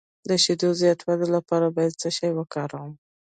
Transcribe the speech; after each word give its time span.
د 0.29 0.31
شیدو 0.43 0.69
زیاتولو 0.81 1.25
لپاره 1.35 1.65
باید 1.75 1.99
څه 2.01 2.09
شی 2.17 2.29
وکاروم؟ 2.35 2.91